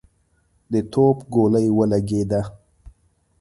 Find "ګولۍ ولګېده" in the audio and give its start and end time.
1.33-2.41